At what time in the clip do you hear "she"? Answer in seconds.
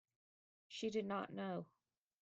0.67-0.89